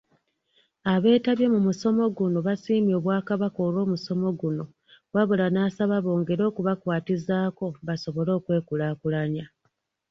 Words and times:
Abeetabye 0.93 1.45
mu 1.53 1.59
musomo 1.67 2.03
guno 2.17 2.37
basiimye 2.47 2.93
Obwakabaka 2.99 3.59
olw'omusomo 3.67 4.27
guno 4.39 4.63
wabula 5.13 5.45
nasaba 5.55 5.95
bongere 6.05 6.43
okubakwatizaako 6.49 7.65
basobole 7.87 8.31
okwekulaakulanya. 8.37 9.45